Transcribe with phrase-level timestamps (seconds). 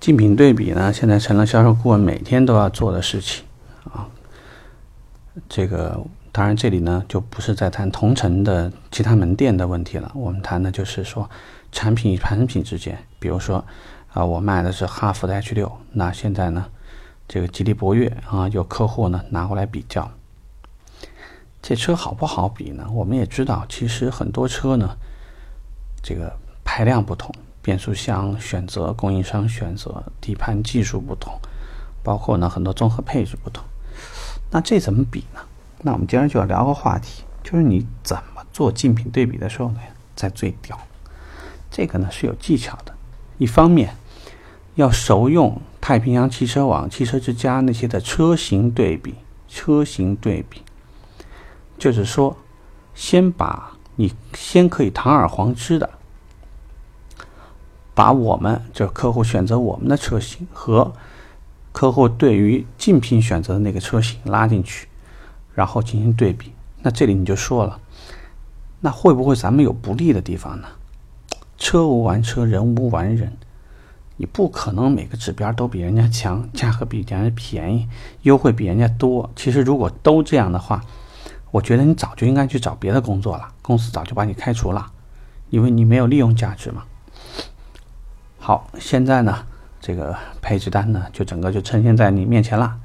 [0.00, 3.44] 竞品对比呢，现在成了销售顾问每天都要做的事情
[3.92, 4.08] 啊。
[5.48, 6.00] 这个
[6.30, 11.28] 当然，这里呢就不是在谈同城的其他门店的问题了，我们谈的就是说
[11.72, 13.64] 产品与产品之间，比如说
[14.12, 16.66] 啊，我卖的是哈弗的 H 六，那现在呢，
[17.26, 20.10] 这个吉利博越啊，有客户呢拿过来比较，
[21.60, 22.86] 这车好不好比呢？
[22.92, 24.96] 我们也知道，其实很多车呢，
[26.02, 26.32] 这个
[26.64, 27.34] 排量不同。
[27.68, 31.38] 变速箱选择、供应商选择、底盘技术不同，
[32.02, 33.62] 包括呢很多综合配置不同，
[34.50, 35.40] 那这怎么比呢？
[35.82, 39.80] 那我们今天就要聊个话题，就是你怎么做竞品对比的时候呢，
[40.16, 40.80] 才最屌？
[41.70, 42.94] 这个呢是有技巧的。
[43.36, 43.94] 一方面
[44.76, 49.14] 要熟用太平洋汽车网、汽车之家那些的车型对比，
[49.46, 50.62] 车型对比，
[51.76, 52.34] 就是说，
[52.94, 55.97] 先把你先可以堂而皇之的。
[57.98, 60.92] 把我们这客户选择我们的车型和
[61.72, 64.86] 客户对于竞品选择的那个车型拉进去，
[65.52, 66.52] 然后进行对比。
[66.80, 67.80] 那这里你就说了，
[68.78, 70.68] 那会不会咱们有不利的地方呢？
[71.56, 73.36] 车无完车，人无完人，
[74.16, 77.88] 你不可能每个指标都比人家强，价格比人家便宜，
[78.22, 79.28] 优惠比人家多。
[79.34, 80.80] 其实如果都这样的话，
[81.50, 84.86] 我觉得你早就应该去找别的工作了，公司早就把你开除了，
[85.50, 86.84] 因为你没有利用价值嘛。
[88.48, 89.44] 好，现在呢，
[89.78, 92.80] 这个配置单呢，就整个就呈现在你面前了。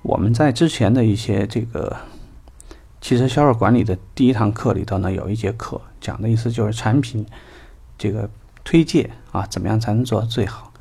[0.00, 1.94] 我们在之前的一些这个
[3.02, 7.26] 汽车销售管理的第一堂课里头呢，有一节课讲的意思就是产品
[7.98, 8.30] 这个
[8.64, 10.72] 推介啊，怎么样才能做到最好？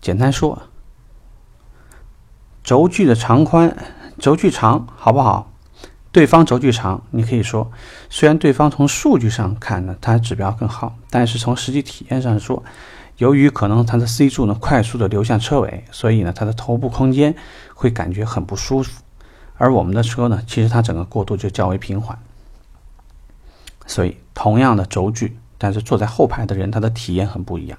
[0.00, 0.60] 简单说，
[2.64, 3.76] 轴距的长宽，
[4.18, 5.51] 轴距长好不好？
[6.12, 7.72] 对方轴距长，你可以说，
[8.10, 12.62] 虽然对方从数据上看呢，它指标更好，但是从实际体验上说，
[13.16, 17.34] 由于可能它的 C 柱呢快速的流向车尾，所以呢它的头部空间
[17.74, 19.02] 会感觉很不舒服。
[19.56, 22.18] 而我们的车呢，其实它整个过渡就较为平缓，
[23.86, 27.78] 所以同样的轴距，但是坐在后排的人他的体验很不一样。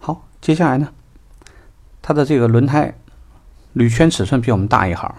[0.00, 0.88] 好，接下来呢，
[2.02, 2.92] 它的这个轮胎
[3.72, 5.14] 铝圈尺寸比我们大一号。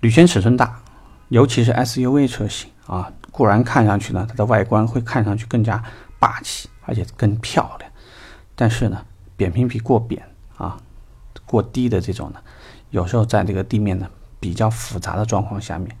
[0.00, 0.80] 铝圈尺寸大，
[1.28, 5.82] 尤其是 SUV 车型啊，固然看上去呢，它的外观会看上去更加
[6.18, 7.90] 霸气，而且更漂亮。
[8.54, 9.04] 但是呢，
[9.36, 10.22] 扁平比过扁
[10.56, 10.78] 啊，
[11.44, 12.40] 过低的这种呢，
[12.88, 15.94] 有时候在这个地面呢比较复杂的状况下面，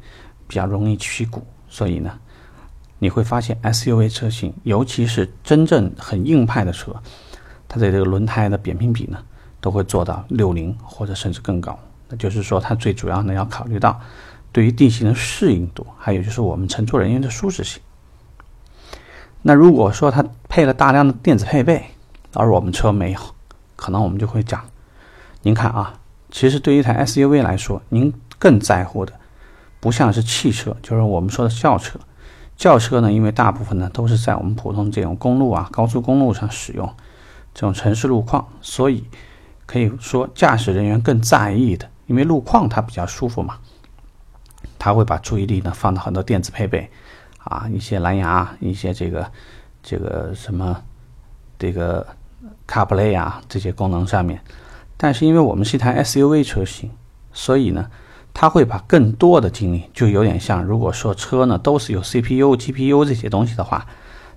[0.48, 1.46] 比较容易曲骨。
[1.68, 2.18] 所以呢，
[2.98, 6.94] 你会发现 SUV 车型，尤其是真正很硬派的车，
[7.68, 9.22] 它的这个轮胎的扁平比呢，
[9.60, 11.78] 都会做到六零或者甚至更高。
[12.10, 13.98] 那就是说，它最主要呢要考虑到
[14.52, 17.80] 对于地形的适应度，还有就是我们乘坐人员的舒适性。
[19.42, 21.82] 那如果说它配了大量的电子配备，
[22.34, 23.20] 而我们车没有，
[23.76, 24.62] 可能我们就会讲：
[25.42, 25.94] 您看啊，
[26.30, 29.12] 其实对于一台 SUV 来说，您更在乎的
[29.80, 31.98] 不像是汽车，就是我们说的轿车。
[32.56, 36.86] 轿车呢，因为大部分呢都是在我们普通这种公路啊、高速公路上使用
[37.54, 39.04] 这种城市路况，所以
[39.64, 41.88] 可以说驾驶人员更在意的。
[42.10, 43.56] 因为路况它比较舒服嘛，
[44.80, 46.90] 他会把注意力呢放到很多电子配备，
[47.38, 49.30] 啊，一些蓝牙，一些这个
[49.80, 50.82] 这个什么
[51.56, 52.04] 这个
[52.66, 54.42] CarPlay 啊这些功能上面。
[54.96, 56.90] 但是因为我们是一台 SUV 车型，
[57.32, 57.88] 所以呢，
[58.34, 63.86] 他会把更多的精力，就有点像如果说车呢都是有 CPU、GPU 这些东西的话，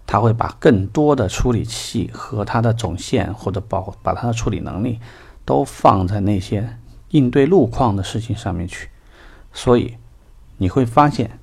[0.05, 4.99] 他会把更多的处理器和它的总线或者包把它的处理能力
[5.43, 6.77] 都放在那些。
[7.13, 8.89] 应对路况的事情上面去，
[9.53, 9.97] 所以
[10.57, 11.39] 你会发现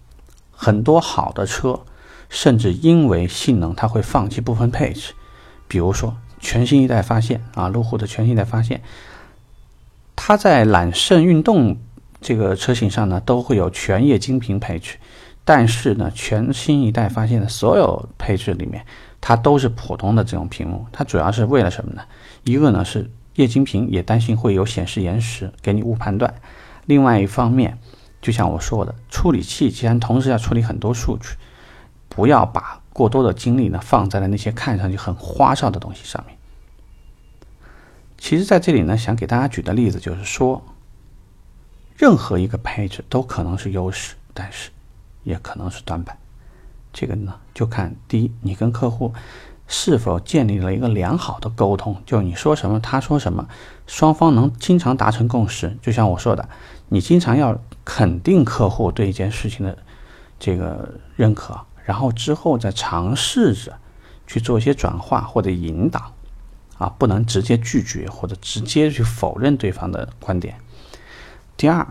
[0.51, 1.81] 很多好的车，
[2.29, 5.15] 甚至因为性能，它会放弃部分配置。
[5.69, 8.83] 比如说全新一代发现啊，路虎的全新一代发现，
[10.17, 11.77] 它在揽胜运动
[12.21, 14.97] 这个车型上呢，都会有全液晶屏配置，
[15.45, 18.85] 但是呢，全新一代发现的所有配置里面，
[19.21, 20.85] 它都是普通的这种屏幕。
[20.91, 22.03] 它主要是为了什么呢？
[22.43, 23.09] 一个呢是。
[23.35, 26.35] 液晶屏也担心会有显示延时，给你误判断。
[26.87, 27.79] 另外一方面，
[28.21, 31.37] 就像我说的，处理器既然同时要处理很多数据，
[32.09, 36.37] 不要把过多的精力呢放在了那些看上去很花哨的东西上面。
[38.19, 40.63] 其实，在这里呢，想给大家举的例子就是说，
[41.97, 44.71] 任何一个配置都可能是优势，但是
[45.23, 46.19] 也可能是短板。
[46.93, 49.15] 这个呢，就看第一，你跟客户。
[49.73, 51.97] 是否建立了一个良好的沟通？
[52.05, 53.49] 就你说什么，他说什么，
[53.87, 55.79] 双方能经常达成共识。
[55.81, 56.49] 就像我说的，
[56.89, 59.79] 你经常要肯定客户对一件事情的
[60.41, 63.79] 这个认可，然后之后再尝试着
[64.27, 66.13] 去做一些转化或者引导。
[66.79, 70.59] 啊，不能直接拒绝或者直接去否认对方的观点。
[71.55, 71.87] 第二，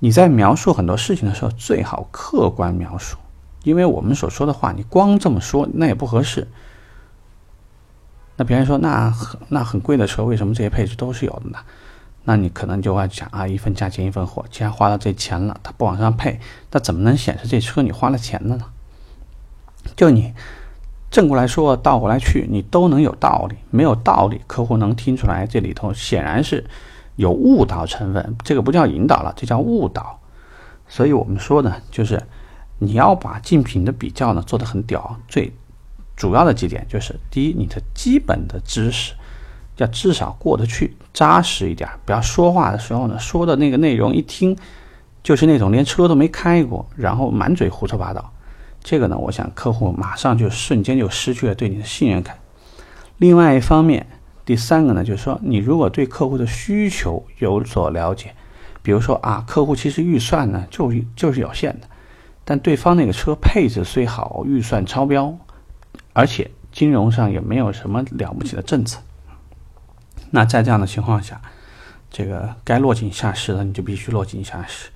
[0.00, 3.16] 你在描述很多事情的时候，最好客观描述，
[3.64, 6.46] 因为我们所说的话，你光这么说那也不合适。
[8.36, 11.58] 那别人说，那很那很贵的车，为什么这些配置都是有的呢？
[12.24, 16.40] 那你可能就会讲啊，一分价钱一分货，既然花了这钱了，他不往上配，
[16.70, 18.64] 那怎么能显示这车你花了钱了呢？
[19.94, 20.32] 就你
[21.10, 26.66] 正过来说，倒过来去，你都能有道理，没有道理，客户能听出来，这里头显然是
[27.16, 30.18] 有误导成分，这个不叫引导了，这叫误导。
[30.88, 32.20] 所以我们说呢，就是
[32.84, 35.52] 你要把竞品的比较呢做得很屌，最
[36.14, 39.14] 主要的几点就是：第一，你的基本的知识。
[39.78, 41.90] 要至少过得去，扎实一点。
[42.04, 44.56] 不要说话的时候呢，说的那个内容一听，
[45.20, 48.32] 就是那种连车都没开过，然后满嘴胡说八道。
[48.84, 52.38] 这个呢，我想客户马上就瞬间就失去了对你的信任感。
[53.18, 54.06] 另外一方面，
[54.44, 58.32] 第三个呢，就是说，你如果对客户的需求有所了解，
[58.80, 61.88] 比如说啊，客户其实预算呢就就是有限的，
[62.44, 65.36] 但对方那个车配置虽好，预算超标，
[66.12, 69.00] 而且金融上也没有什么了不起的政策。
[70.30, 71.40] 那在这样的情况下，
[72.10, 74.90] 这个该落井下石的你就必须落井下石，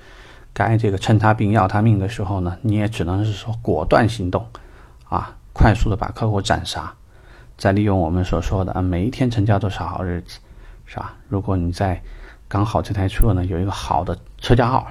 [0.52, 4.46] 该这个趁他病要他命的时候呢，你也只能是说果断行动，
[5.08, 6.92] 啊，快速的把客户斩杀，
[7.56, 10.38] 再利用我们所说的啊，每一天成交多少好日子，
[10.86, 11.14] 是吧？
[11.28, 12.02] 如果你在
[12.48, 14.88] 刚好这台车呢有一个好的车架号，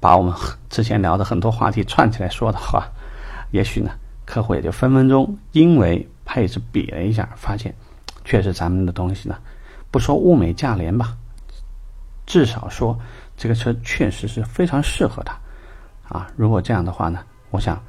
[0.00, 0.34] 把我们
[0.68, 2.88] 之前聊的很多话题串起来说的话，
[3.52, 3.90] 也许呢
[4.24, 7.74] 客户也就分分钟因为配置比了一下，发现。
[8.24, 9.36] 确实，咱们的东西呢，
[9.90, 11.16] 不说物美价廉吧，
[12.26, 12.96] 至少说
[13.36, 15.36] 这个车确实是非常适合他，
[16.08, 17.20] 啊，如果这样的话呢，
[17.50, 17.82] 我想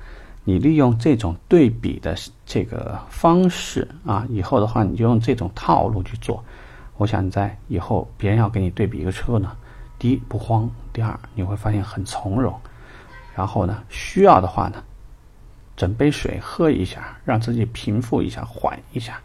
[0.44, 2.16] 你利用这种对比的
[2.46, 6.44] 这个方式啊，以后的话你就用这种套路去做，
[6.98, 9.56] 我想在以后别人要给你对比一个车呢，
[10.02, 12.60] 第一不慌，第二你会发现很从容，
[13.36, 14.84] 然后呢，需要的话呢，
[15.78, 19.22] 整杯水喝一下，让自己平复一下，缓一下。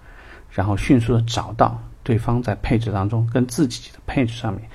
[0.51, 4.69] 然后迅速的找到对方在配置当中跟自己的配置上面，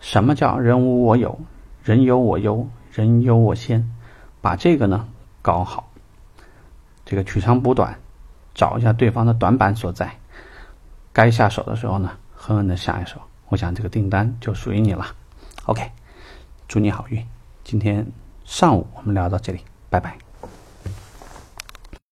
[0.00, 1.38] 什么叫人无我有，
[1.84, 3.88] 人有我优，人优我先，
[4.40, 5.06] 把这个呢
[5.42, 5.88] 搞好，
[7.04, 7.96] 这个取长补短，
[8.52, 10.12] 找一下对方的短板所在，
[11.12, 15.06] 该下手的时候呢，狠狠的下一手，我想这个订单就属于你了。
[15.66, 15.90] OK，
[16.68, 17.26] 祝你好运。
[17.64, 18.06] 今天
[18.44, 20.25] 上午我们聊到这里，拜拜。